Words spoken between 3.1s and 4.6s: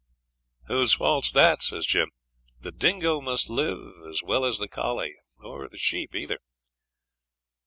must live as well as